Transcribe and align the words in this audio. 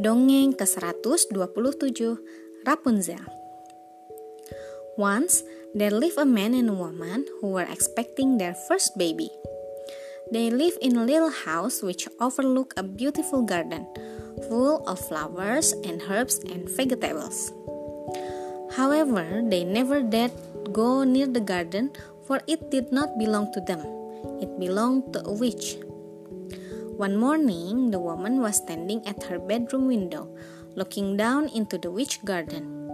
Dongeng 0.00 0.56
ke-127 0.56 1.44
Rapunzel 2.64 3.20
Once, 4.96 5.44
there 5.76 5.92
lived 5.92 6.16
a 6.16 6.24
man 6.24 6.56
and 6.56 6.72
a 6.72 6.76
woman 6.76 7.28
who 7.40 7.52
were 7.52 7.68
expecting 7.68 8.40
their 8.40 8.56
first 8.64 8.96
baby. 8.96 9.28
They 10.32 10.48
lived 10.48 10.80
in 10.80 10.96
a 10.96 11.04
little 11.04 11.28
house 11.28 11.84
which 11.84 12.08
overlooked 12.16 12.80
a 12.80 12.82
beautiful 12.82 13.44
garden 13.44 13.84
full 14.48 14.80
of 14.88 14.96
flowers 14.96 15.76
and 15.84 16.00
herbs 16.08 16.40
and 16.48 16.64
vegetables. 16.64 17.52
However, 18.72 19.44
they 19.44 19.68
never 19.68 20.00
dared 20.00 20.32
go 20.72 21.04
near 21.04 21.28
the 21.28 21.44
garden 21.44 21.92
for 22.24 22.40
it 22.48 22.72
did 22.72 22.88
not 22.88 23.20
belong 23.20 23.52
to 23.52 23.60
them. 23.60 23.84
It 24.40 24.48
belonged 24.56 25.12
to 25.12 25.28
a 25.28 25.32
witch. 25.36 25.76
One 26.96 27.16
morning, 27.16 27.90
the 27.90 27.98
woman 27.98 28.40
was 28.40 28.56
standing 28.56 29.06
at 29.06 29.22
her 29.24 29.38
bedroom 29.38 29.86
window, 29.86 30.28
looking 30.74 31.16
down 31.16 31.48
into 31.48 31.78
the 31.78 31.90
witch 31.90 32.24
garden, 32.24 32.88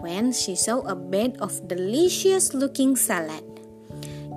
when 0.00 0.32
she 0.32 0.56
saw 0.56 0.80
a 0.82 0.94
bed 0.96 1.36
of 1.40 1.68
delicious 1.68 2.54
looking 2.54 2.96
salad. 2.96 3.44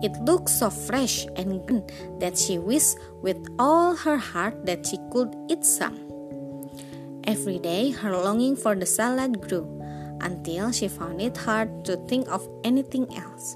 It 0.04 0.12
looked 0.24 0.50
so 0.50 0.70
fresh 0.70 1.26
and 1.36 1.66
green 1.66 1.88
that 2.20 2.38
she 2.38 2.58
wished 2.58 2.98
with 3.22 3.40
all 3.58 3.96
her 3.96 4.18
heart 4.18 4.66
that 4.66 4.86
she 4.86 4.98
could 5.12 5.34
eat 5.50 5.64
some. 5.64 5.96
Every 7.24 7.60
day, 7.60 7.92
her 7.92 8.12
longing 8.12 8.56
for 8.56 8.76
the 8.76 8.86
salad 8.86 9.40
grew 9.40 9.64
until 10.20 10.72
she 10.72 10.88
found 10.88 11.22
it 11.22 11.38
hard 11.38 11.86
to 11.86 11.96
think 12.08 12.28
of 12.28 12.48
anything 12.64 13.08
else. 13.16 13.56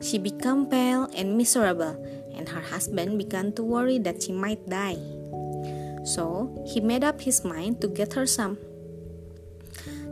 She 0.00 0.18
became 0.18 0.66
pale 0.66 1.06
and 1.14 1.36
miserable 1.36 1.94
and 2.40 2.48
her 2.48 2.64
husband 2.64 3.20
began 3.20 3.52
to 3.52 3.62
worry 3.62 4.00
that 4.00 4.24
she 4.24 4.32
might 4.32 4.64
die. 4.64 4.96
So 6.08 6.48
he 6.64 6.80
made 6.80 7.04
up 7.04 7.20
his 7.20 7.44
mind 7.44 7.84
to 7.84 7.88
get 7.88 8.16
her 8.16 8.24
some. 8.24 8.56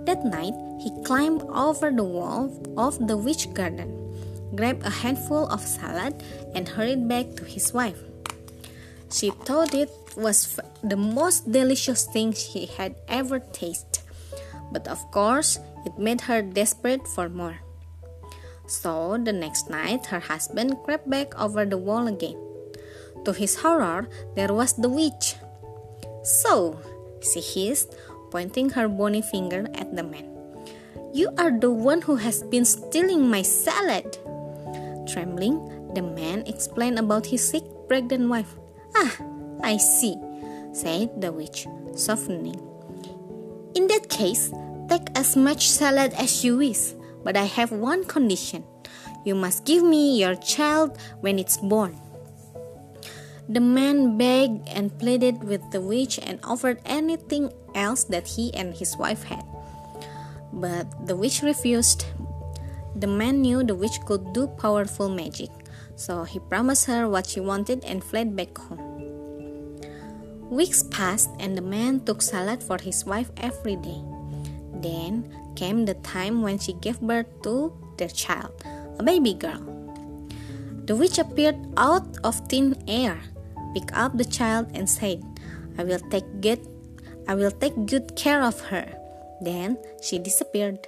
That 0.05 0.29
night, 0.29 0.53
he 0.77 0.93
climbed 1.09 1.41
over 1.49 1.89
the 1.91 2.05
wall 2.05 2.53
of 2.77 3.01
the 3.09 3.17
witch 3.17 3.49
garden, 3.57 3.89
grabbed 4.55 4.85
a 4.85 4.93
handful 4.93 5.49
of 5.49 5.65
salad, 5.65 6.21
and 6.55 6.69
hurried 6.69 7.09
back 7.09 7.33
to 7.37 7.45
his 7.45 7.73
wife. 7.73 7.97
She 9.11 9.31
thought 9.49 9.73
it 9.73 9.89
was 10.15 10.61
the 10.85 11.01
most 11.01 11.51
delicious 11.51 12.05
thing 12.05 12.37
she 12.37 12.67
had 12.67 12.95
ever 13.09 13.41
tasted, 13.41 14.05
but 14.71 14.87
of 14.87 15.01
course, 15.11 15.59
it 15.87 15.97
made 15.97 16.29
her 16.29 16.43
desperate 16.43 17.09
for 17.09 17.29
more. 17.33 17.65
So 18.69 19.17
the 19.17 19.33
next 19.33 19.73
night, 19.73 20.05
her 20.13 20.21
husband 20.21 20.77
crept 20.85 21.09
back 21.09 21.33
over 21.41 21.65
the 21.65 21.81
wall 21.81 22.07
again. 22.07 22.37
To 23.25 23.33
his 23.33 23.57
horror, 23.57 24.09
there 24.37 24.53
was 24.53 24.77
the 24.77 24.93
witch. 24.93 25.37
So, 26.23 26.77
she 27.25 27.41
hissed, 27.41 27.97
pointing 28.31 28.69
her 28.77 28.87
bony 28.87 29.23
finger 29.23 29.67
at 29.73 29.97
the 29.97 30.05
man. 30.05 30.29
You 31.17 31.33
are 31.41 31.51
the 31.51 31.73
one 31.73 32.03
who 32.03 32.17
has 32.17 32.43
been 32.43 32.67
stealing 32.69 33.31
my 33.31 33.41
salad. 33.41 34.19
Trembling, 35.09 35.65
the 35.95 36.03
man 36.03 36.45
explained 36.45 36.99
about 36.99 37.25
his 37.25 37.41
sick, 37.41 37.65
pregnant 37.89 38.29
wife. 38.29 38.53
Ah, 38.95 39.17
I 39.65 39.79
see, 39.79 40.15
said 40.77 41.23
the 41.23 41.33
witch, 41.33 41.67
softening. 41.97 42.61
In 43.75 43.89
that 43.89 44.13
case, 44.13 44.53
take 44.93 45.09
as 45.17 45.37
much 45.37 45.71
salad 45.71 46.13
as 46.21 46.45
you 46.45 46.59
wish 46.59 46.93
but 47.25 47.37
I 47.37 47.45
have 47.45 47.73
one 47.73 48.05
condition. 48.05 48.65
You 49.25 49.35
must 49.35 49.65
give 49.65 49.83
me 49.83 50.19
your 50.19 50.35
child 50.37 50.99
when 51.21 51.39
it's 51.39 51.57
born. 51.57 51.99
The 53.49 53.61
man 53.61 54.19
begged 54.19 54.69
and 54.69 54.93
pleaded 54.99 55.43
with 55.43 55.65
the 55.71 55.81
witch 55.81 56.21
and 56.23 56.39
offered 56.45 56.81
anything 56.85 57.53
else 57.75 58.05
that 58.05 58.29
he 58.29 58.53
and 58.53 58.77
his 58.77 58.97
wife 58.97 59.25
had. 59.25 59.45
But 60.53 61.07
the 61.07 61.17
witch 61.17 61.41
refused. 61.41 62.05
The 62.95 63.07
man 63.07 63.41
knew 63.41 63.65
the 63.65 63.75
witch 63.75 64.01
could 64.05 64.33
do 64.33 64.49
powerful 64.49 65.09
magic, 65.09 65.51
so 65.97 66.25
he 66.25 66.41
promised 66.41 66.87
her 66.87 67.09
what 67.09 67.27
she 67.27 67.41
wanted 67.41 67.85
and 67.85 68.05
fled 68.05 68.37
back 68.37 68.57
home. 68.59 68.85
Weeks 70.51 70.83
passed, 70.83 71.31
and 71.39 71.57
the 71.57 71.63
man 71.65 72.01
took 72.01 72.23
salad 72.23 72.63
for 72.63 72.79
his 72.81 73.05
wife 73.05 73.31
every 73.37 73.77
day. 73.77 74.01
Then 74.81 75.29
came 75.59 75.85
the 75.91 75.99
time 76.07 76.41
when 76.47 76.63
she 76.63 76.79
gave 76.79 77.03
birth 77.03 77.27
to 77.43 77.75
their 77.99 78.15
child, 78.15 78.55
a 78.99 79.03
baby 79.03 79.35
girl. 79.35 79.59
The 80.87 80.95
witch 80.95 81.19
appeared 81.19 81.59
out 81.75 82.07
of 82.23 82.39
thin 82.47 82.79
air, 82.87 83.19
picked 83.75 83.91
up 83.91 84.15
the 84.15 84.25
child, 84.25 84.71
and 84.73 84.87
said, 84.87 85.21
"I 85.75 85.83
will 85.83 86.01
take 86.15 86.31
good, 86.39 86.63
I 87.27 87.35
will 87.35 87.51
take 87.51 87.75
good 87.91 88.15
care 88.15 88.41
of 88.41 88.71
her." 88.71 88.87
Then 89.43 89.77
she 89.99 90.23
disappeared. 90.23 90.87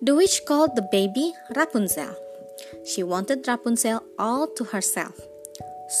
The 0.00 0.16
witch 0.16 0.48
called 0.48 0.80
the 0.80 0.88
baby 0.88 1.36
Rapunzel. 1.52 2.16
She 2.88 3.04
wanted 3.04 3.44
Rapunzel 3.44 4.00
all 4.16 4.48
to 4.56 4.72
herself. 4.72 5.20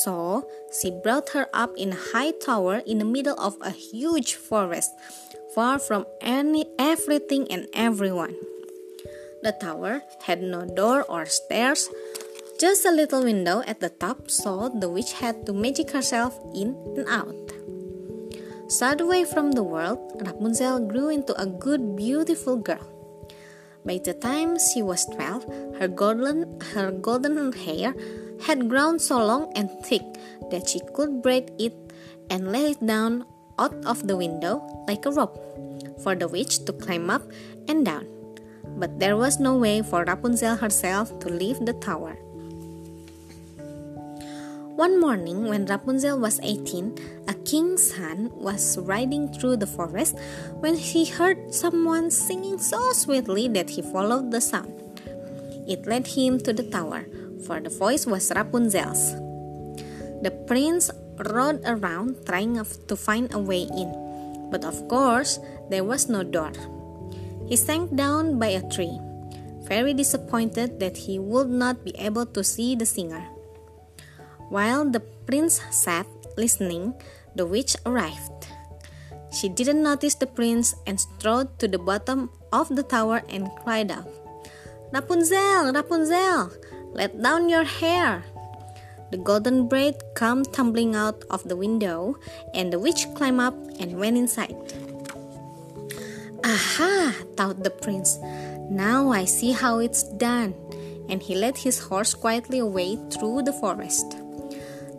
So 0.04 0.46
she 0.72 0.88
brought 0.90 1.36
her 1.36 1.50
up 1.52 1.74
in 1.76 1.92
a 1.92 2.02
high 2.14 2.32
tower 2.32 2.80
in 2.86 2.98
the 2.98 3.08
middle 3.08 3.36
of 3.36 3.60
a 3.60 3.74
huge 3.74 4.38
forest 4.38 4.90
far 5.54 5.78
from 5.78 6.06
any 6.20 6.66
everything 6.78 7.50
and 7.50 7.66
everyone. 7.74 8.34
The 9.42 9.52
tower 9.52 10.02
had 10.22 10.42
no 10.42 10.66
door 10.66 11.04
or 11.08 11.24
stairs, 11.26 11.88
just 12.60 12.84
a 12.84 12.92
little 12.92 13.24
window 13.24 13.62
at 13.66 13.80
the 13.80 13.88
top, 13.88 14.30
so 14.30 14.68
the 14.68 14.88
witch 14.88 15.14
had 15.14 15.46
to 15.46 15.52
magic 15.52 15.90
herself 15.90 16.38
in 16.54 16.76
and 16.96 17.08
out. 17.08 17.34
Shut 18.70 19.00
away 19.00 19.24
from 19.24 19.52
the 19.52 19.64
world, 19.64 19.98
Rapunzel 20.20 20.86
grew 20.86 21.08
into 21.08 21.34
a 21.40 21.46
good, 21.46 21.96
beautiful 21.96 22.56
girl. 22.56 22.86
By 23.84 23.98
the 23.98 24.14
time 24.14 24.58
she 24.60 24.82
was 24.82 25.06
12, 25.16 25.80
her 25.80 25.88
golden, 25.88 26.60
her 26.76 26.92
golden 26.92 27.50
hair 27.52 27.94
had 28.44 28.68
grown 28.68 28.98
so 28.98 29.24
long 29.24 29.52
and 29.56 29.70
thick 29.84 30.04
that 30.50 30.68
she 30.68 30.80
could 30.94 31.22
braid 31.22 31.50
it 31.58 31.74
and 32.28 32.52
lay 32.52 32.72
it 32.72 32.84
down 32.84 33.24
out 33.60 33.76
of 33.84 34.08
the 34.08 34.16
window 34.16 34.64
like 34.88 35.04
a 35.04 35.12
rope 35.12 35.36
for 36.02 36.16
the 36.16 36.26
witch 36.26 36.64
to 36.64 36.72
climb 36.72 37.10
up 37.10 37.22
and 37.68 37.84
down. 37.84 38.08
But 38.80 38.98
there 38.98 39.16
was 39.16 39.38
no 39.38 39.56
way 39.56 39.82
for 39.82 40.04
Rapunzel 40.04 40.56
herself 40.56 41.12
to 41.20 41.28
leave 41.28 41.60
the 41.60 41.74
tower. 41.74 42.16
One 44.80 44.98
morning, 44.98 45.44
when 45.44 45.66
Rapunzel 45.66 46.18
was 46.18 46.40
18, 46.42 47.28
a 47.28 47.34
king's 47.44 47.92
son 47.92 48.32
was 48.32 48.78
riding 48.78 49.28
through 49.28 49.58
the 49.58 49.66
forest 49.66 50.16
when 50.64 50.74
he 50.74 51.04
heard 51.04 51.52
someone 51.52 52.10
singing 52.10 52.56
so 52.56 52.80
sweetly 52.92 53.46
that 53.48 53.68
he 53.68 53.82
followed 53.82 54.30
the 54.30 54.40
sound. 54.40 54.72
It 55.68 55.84
led 55.84 56.06
him 56.06 56.40
to 56.40 56.54
the 56.54 56.64
tower, 56.64 57.04
for 57.44 57.60
the 57.60 57.68
voice 57.68 58.06
was 58.06 58.32
Rapunzel's. 58.34 59.12
The 60.24 60.32
prince 60.46 60.90
rode 61.28 61.60
around 61.66 62.24
trying 62.24 62.56
to 62.56 62.96
find 62.96 63.32
a 63.34 63.38
way 63.38 63.68
in, 63.68 63.92
but 64.50 64.64
of 64.64 64.88
course 64.88 65.38
there 65.68 65.84
was 65.84 66.08
no 66.08 66.22
door. 66.22 66.52
He 67.46 67.56
sank 67.56 67.94
down 67.94 68.38
by 68.38 68.56
a 68.56 68.68
tree, 68.70 68.98
very 69.66 69.92
disappointed 69.92 70.80
that 70.80 70.96
he 70.96 71.18
would 71.18 71.50
not 71.50 71.84
be 71.84 71.92
able 71.98 72.26
to 72.26 72.44
see 72.44 72.74
the 72.74 72.86
singer. 72.86 73.22
While 74.48 74.88
the 74.88 75.00
prince 75.00 75.60
sat 75.70 76.06
listening, 76.36 76.94
the 77.36 77.46
witch 77.46 77.76
arrived. 77.86 78.48
She 79.30 79.48
didn't 79.48 79.82
notice 79.82 80.16
the 80.16 80.26
prince 80.26 80.74
and 80.86 80.98
strode 80.98 81.58
to 81.60 81.68
the 81.68 81.78
bottom 81.78 82.30
of 82.52 82.74
the 82.74 82.82
tower 82.82 83.22
and 83.28 83.48
cried 83.62 83.90
out, 83.90 84.10
Rapunzel, 84.92 85.70
Rapunzel, 85.72 86.50
let 86.92 87.14
down 87.22 87.48
your 87.48 87.62
hair. 87.62 88.24
The 89.10 89.18
golden 89.18 89.66
braid 89.66 89.96
came 90.14 90.44
tumbling 90.44 90.94
out 90.94 91.24
of 91.30 91.42
the 91.48 91.56
window, 91.56 92.16
and 92.54 92.72
the 92.72 92.78
witch 92.78 93.06
climbed 93.14 93.40
up 93.40 93.54
and 93.78 93.98
went 93.98 94.16
inside. 94.16 94.54
Aha, 96.44 97.14
thought 97.36 97.62
the 97.62 97.70
prince. 97.70 98.18
Now 98.70 99.10
I 99.10 99.24
see 99.24 99.52
how 99.52 99.78
it's 99.78 100.04
done. 100.14 100.54
And 101.08 101.20
he 101.20 101.34
led 101.34 101.58
his 101.58 101.80
horse 101.80 102.14
quietly 102.14 102.60
away 102.60 102.96
through 103.10 103.42
the 103.42 103.52
forest. 103.52 104.14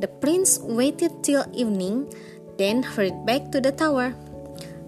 The 0.02 0.12
prince 0.20 0.60
waited 0.60 1.24
till 1.24 1.48
evening, 1.54 2.12
then 2.58 2.84
hurried 2.84 3.26
back 3.26 3.52
to 3.52 3.62
the 3.62 3.72
tower. 3.72 4.14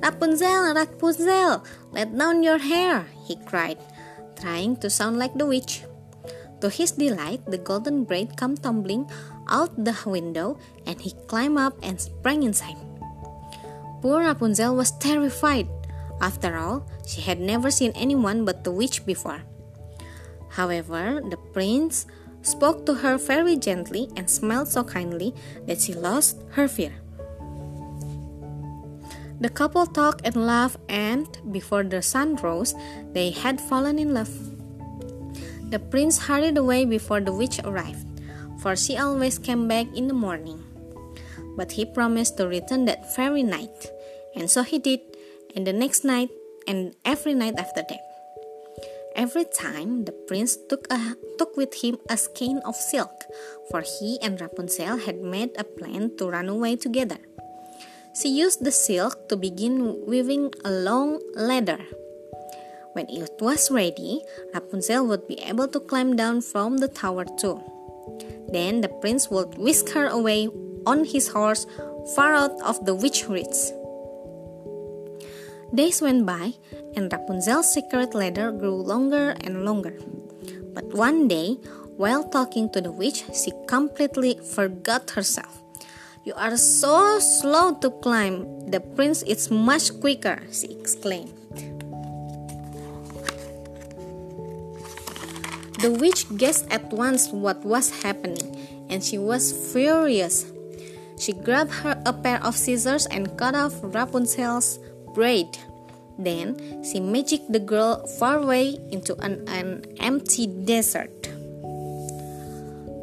Rapunzel, 0.03 0.75
Rapunzel, 0.75 1.63
let 1.93 2.11
down 2.17 2.43
your 2.43 2.57
hair, 2.57 3.07
he 3.23 3.37
cried, 3.47 3.79
trying 4.35 4.75
to 4.83 4.89
sound 4.89 5.17
like 5.17 5.33
the 5.35 5.45
witch. 5.45 5.83
To 6.63 6.71
his 6.71 6.95
delight, 6.95 7.43
the 7.43 7.59
golden 7.59 8.07
braid 8.07 8.39
came 8.39 8.55
tumbling 8.55 9.11
out 9.51 9.75
the 9.75 9.91
window 10.07 10.55
and 10.87 10.95
he 10.95 11.11
climbed 11.27 11.59
up 11.59 11.75
and 11.83 11.99
sprang 11.99 12.43
inside. 12.43 12.79
Poor 13.99 14.23
Rapunzel 14.23 14.71
was 14.71 14.95
terrified. 14.95 15.67
After 16.21 16.55
all, 16.55 16.87
she 17.05 17.19
had 17.19 17.43
never 17.43 17.67
seen 17.67 17.91
anyone 17.99 18.45
but 18.47 18.63
the 18.63 18.71
witch 18.71 19.05
before. 19.05 19.43
However, 20.55 21.19
the 21.19 21.35
prince 21.51 22.07
spoke 22.43 22.85
to 22.85 23.03
her 23.03 23.17
very 23.17 23.57
gently 23.57 24.07
and 24.15 24.29
smiled 24.29 24.69
so 24.69 24.85
kindly 24.87 25.35
that 25.67 25.81
she 25.81 25.91
lost 25.91 26.39
her 26.55 26.69
fear. 26.69 26.95
The 29.41 29.51
couple 29.51 29.85
talked 29.85 30.23
and 30.23 30.47
laughed, 30.47 30.79
and 30.87 31.27
before 31.51 31.83
the 31.83 32.01
sun 32.01 32.37
rose, 32.39 32.73
they 33.11 33.31
had 33.31 33.59
fallen 33.59 33.99
in 33.99 34.13
love. 34.13 34.52
The 35.73 35.81
prince 35.81 36.29
hurried 36.29 36.53
away 36.61 36.85
before 36.85 37.17
the 37.17 37.33
witch 37.33 37.57
arrived, 37.65 38.05
for 38.61 38.77
she 38.77 38.93
always 38.93 39.41
came 39.41 39.67
back 39.67 39.89
in 39.97 40.05
the 40.05 40.13
morning. 40.13 40.61
But 41.57 41.73
he 41.73 41.81
promised 41.81 42.37
to 42.37 42.45
return 42.45 42.85
that 42.85 43.15
very 43.17 43.41
night, 43.41 43.89
and 44.37 44.45
so 44.45 44.61
he 44.61 44.77
did, 44.77 45.01
and 45.57 45.65
the 45.65 45.73
next 45.73 46.05
night, 46.05 46.29
and 46.69 46.93
every 47.03 47.33
night 47.33 47.57
after 47.57 47.81
that. 47.89 48.05
Every 49.17 49.45
time 49.49 50.05
the 50.05 50.13
prince 50.13 50.61
took, 50.69 50.85
a, 50.93 51.17
took 51.39 51.57
with 51.57 51.73
him 51.81 51.97
a 52.07 52.17
skein 52.17 52.61
of 52.69 52.75
silk, 52.75 53.25
for 53.71 53.81
he 53.81 54.21
and 54.21 54.39
Rapunzel 54.39 54.97
had 54.97 55.25
made 55.25 55.57
a 55.57 55.63
plan 55.63 56.15
to 56.17 56.29
run 56.29 56.49
away 56.49 56.75
together. 56.75 57.17
She 58.13 58.29
used 58.29 58.63
the 58.63 58.69
silk 58.71 59.27
to 59.29 59.35
begin 59.35 60.05
weaving 60.05 60.53
a 60.63 60.69
long 60.69 61.17
ladder. 61.33 61.81
When 62.93 63.09
it 63.09 63.41
was 63.41 63.71
ready, 63.71 64.21
Rapunzel 64.53 65.07
would 65.07 65.27
be 65.27 65.41
able 65.41 65.67
to 65.67 65.79
climb 65.79 66.15
down 66.15 66.41
from 66.41 66.77
the 66.77 66.87
tower 66.87 67.25
too. 67.25 67.61
Then 68.49 68.81
the 68.81 68.89
prince 69.01 69.29
would 69.29 69.57
whisk 69.57 69.89
her 69.97 70.07
away 70.07 70.47
on 70.85 71.05
his 71.05 71.29
horse 71.29 71.65
far 72.15 72.33
out 72.33 72.61
of 72.61 72.85
the 72.85 72.93
witch 72.93 73.27
reach. 73.27 73.73
Days 75.73 76.01
went 76.01 76.25
by, 76.25 76.53
and 76.95 77.11
Rapunzel's 77.11 77.73
secret 77.73 78.13
ladder 78.13 78.51
grew 78.51 78.75
longer 78.77 79.33
and 79.41 79.65
longer. 79.65 79.97
But 80.73 80.93
one 80.93 81.27
day, 81.27 81.57
while 81.97 82.29
talking 82.29 82.69
to 82.73 82.81
the 82.81 82.91
witch, 82.91 83.25
she 83.33 83.51
completely 83.65 84.37
forgot 84.53 85.09
herself. 85.17 85.63
You 86.25 86.33
are 86.35 86.57
so 86.57 87.17
slow 87.17 87.73
to 87.81 87.89
climb. 87.89 88.69
The 88.69 88.79
prince 88.79 89.23
is 89.23 89.49
much 89.49 89.99
quicker, 89.99 90.43
she 90.51 90.77
exclaimed. 90.77 91.42
The 95.83 95.91
witch 95.91 96.31
guessed 96.39 96.71
at 96.71 96.95
once 96.95 97.27
what 97.27 97.59
was 97.67 97.91
happening, 98.07 98.55
and 98.87 99.03
she 99.03 99.19
was 99.19 99.51
furious. 99.51 100.47
She 101.19 101.35
grabbed 101.35 101.83
her 101.83 101.99
a 102.07 102.15
pair 102.15 102.39
of 102.39 102.55
scissors 102.55 103.03
and 103.11 103.35
cut 103.35 103.51
off 103.51 103.75
Rapunzel's 103.83 104.79
braid. 105.11 105.59
Then 106.15 106.55
she 106.87 107.03
magicked 107.03 107.51
the 107.51 107.59
girl 107.59 108.07
far 108.15 108.39
away 108.39 108.79
into 108.95 109.19
an, 109.19 109.43
an 109.51 109.83
empty 109.99 110.47
desert. 110.47 111.11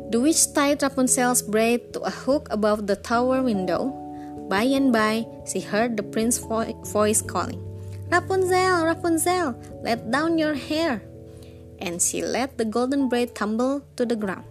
The 0.09 0.17
witch 0.17 0.49
tied 0.57 0.81
Rapunzel's 0.81 1.43
braid 1.43 1.93
to 1.93 2.01
a 2.01 2.11
hook 2.11 2.49
above 2.49 2.87
the 2.87 2.97
tower 2.97 3.43
window. 3.43 3.93
By 4.49 4.65
and 4.73 4.91
by, 4.91 5.29
she 5.45 5.61
heard 5.61 5.99
the 5.99 6.03
prince's 6.03 6.43
vo- 6.49 6.73
voice 6.89 7.21
calling, 7.21 7.61
Rapunzel, 8.09 8.89
Rapunzel, 8.89 9.53
let 9.85 10.11
down 10.11 10.39
your 10.39 10.55
hair. 10.55 11.03
And 11.81 12.01
she 12.01 12.23
let 12.23 12.59
the 12.59 12.65
golden 12.65 13.09
braid 13.09 13.35
tumble 13.35 13.83
to 13.97 14.05
the 14.05 14.17
ground. 14.17 14.45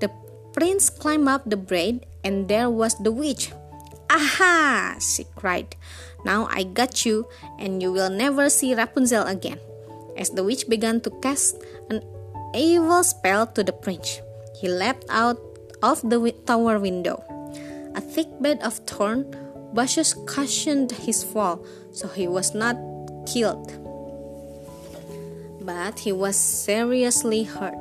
The 0.00 0.10
prince 0.52 0.90
climbed 0.90 1.28
up 1.28 1.48
the 1.48 1.56
braid, 1.56 2.04
and 2.22 2.48
there 2.48 2.68
was 2.68 2.94
the 3.00 3.12
witch. 3.12 3.52
Aha! 4.10 4.96
she 5.00 5.24
cried. 5.34 5.76
Now 6.24 6.46
I 6.50 6.64
got 6.64 7.04
you, 7.04 7.26
and 7.58 7.82
you 7.82 7.92
will 7.92 8.10
never 8.10 8.48
see 8.48 8.74
Rapunzel 8.74 9.24
again. 9.26 9.58
As 10.16 10.30
the 10.30 10.44
witch 10.44 10.68
began 10.68 11.00
to 11.02 11.10
cast 11.20 11.56
an 11.90 12.00
evil 12.54 13.04
spell 13.04 13.46
to 13.52 13.62
the 13.62 13.72
prince, 13.72 14.20
he 14.60 14.68
leapt 14.68 15.04
out 15.08 15.38
of 15.82 16.00
the 16.08 16.32
tower 16.46 16.78
window. 16.78 17.22
A 17.94 18.00
thick 18.00 18.28
bed 18.40 18.60
of 18.62 18.80
thorn 18.88 19.28
bushes 19.72 20.16
cushioned 20.26 20.92
his 20.92 21.22
fall, 21.22 21.64
so 21.92 22.08
he 22.08 22.28
was 22.28 22.54
not 22.54 22.76
killed. 23.26 23.85
But 25.66 25.98
he 25.98 26.12
was 26.14 26.36
seriously 26.38 27.42
hurt. 27.42 27.74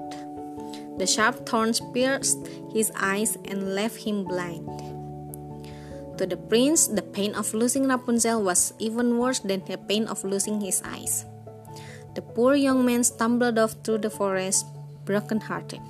The 0.98 1.06
sharp 1.06 1.46
thorns 1.46 1.80
pierced 1.94 2.50
his 2.74 2.92
eyes 2.98 3.38
and 3.46 3.76
left 3.76 4.02
him 4.02 4.26
blind. 4.26 4.66
To 6.18 6.26
the 6.26 6.38
prince, 6.38 6.88
the 6.88 7.04
pain 7.04 7.36
of 7.36 7.54
losing 7.54 7.86
Rapunzel 7.88 8.42
was 8.42 8.74
even 8.80 9.20
worse 9.20 9.40
than 9.40 9.62
the 9.70 9.78
pain 9.78 10.08
of 10.08 10.24
losing 10.24 10.62
his 10.62 10.82
eyes. 10.82 11.26
The 12.16 12.24
poor 12.24 12.56
young 12.56 12.86
man 12.86 13.04
stumbled 13.04 13.60
off 13.60 13.76
through 13.84 14.00
the 14.00 14.10
forest, 14.10 14.66
broken 15.04 15.40
hearted. 15.40 15.84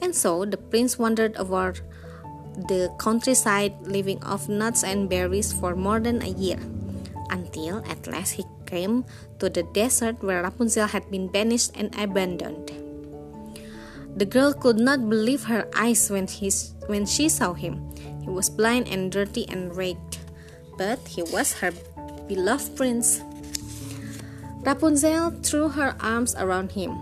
And 0.00 0.14
so 0.14 0.44
the 0.44 0.58
prince 0.58 0.98
wandered 0.98 1.34
over 1.36 1.74
the 2.68 2.92
countryside, 2.98 3.72
living 3.82 4.22
off 4.22 4.48
nuts 4.48 4.84
and 4.84 5.08
berries 5.08 5.52
for 5.52 5.74
more 5.74 5.98
than 5.98 6.20
a 6.22 6.28
year, 6.28 6.60
until 7.30 7.82
at 7.88 8.06
last 8.06 8.32
he 8.32 8.44
came 8.72 9.04
to 9.36 9.52
the 9.52 9.68
desert 9.76 10.16
where 10.24 10.40
Rapunzel 10.40 10.88
had 10.88 11.04
been 11.12 11.28
banished 11.28 11.76
and 11.76 11.92
abandoned. 12.00 12.72
The 14.16 14.24
girl 14.24 14.56
could 14.56 14.80
not 14.80 15.04
believe 15.08 15.44
her 15.44 15.68
eyes 15.76 16.08
when, 16.08 16.26
he, 16.26 16.48
when 16.88 17.04
she 17.04 17.28
saw 17.28 17.52
him. 17.52 17.92
He 18.24 18.32
was 18.32 18.48
blind 18.48 18.88
and 18.88 19.12
dirty 19.12 19.44
and 19.48 19.76
ragged, 19.76 20.18
but 20.78 21.00
he 21.04 21.20
was 21.20 21.52
her 21.60 21.72
beloved 22.28 22.76
prince. 22.76 23.20
Rapunzel 24.64 25.36
threw 25.42 25.68
her 25.68 25.94
arms 26.00 26.34
around 26.36 26.72
him, 26.72 26.96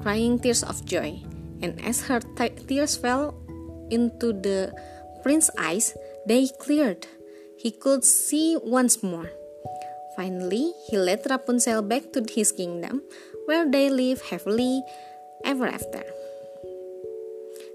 crying 0.00 0.38
tears 0.38 0.62
of 0.62 0.84
joy, 0.84 1.20
and 1.60 1.76
as 1.84 2.06
her 2.06 2.20
t- 2.20 2.56
tears 2.64 2.96
fell 2.96 3.34
into 3.90 4.32
the 4.32 4.72
prince's 5.22 5.50
eyes, 5.58 5.92
they 6.24 6.48
cleared. 6.60 7.06
He 7.58 7.72
could 7.72 8.04
see 8.04 8.56
once 8.62 9.02
more. 9.02 9.28
Finally, 10.14 10.74
he 10.90 10.98
led 10.98 11.24
Rapunzel 11.24 11.82
back 11.82 12.12
to 12.12 12.22
his 12.26 12.52
kingdom, 12.52 13.02
where 13.46 13.64
they 13.68 13.88
live 13.88 14.20
happily 14.28 14.82
ever 15.44 15.66
after. 15.66 16.02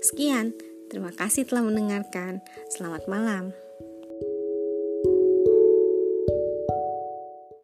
Sekian. 0.06 0.54
Terima 0.86 1.10
kasih 1.10 1.50
telah 1.50 1.66
mendengarkan. 1.66 2.46
Selamat 2.70 3.10
malam. 3.10 3.65